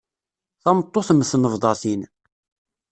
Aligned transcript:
Tameṭṭut 0.63 1.09
mm 1.13 1.21
tnebḍatin. 1.29 2.01